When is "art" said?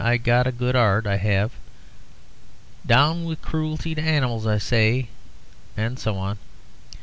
0.75-1.05